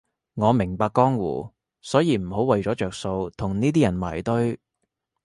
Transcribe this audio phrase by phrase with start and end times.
[0.33, 4.59] 我明白江湖，所以唔好為咗着數同呢啲人埋堆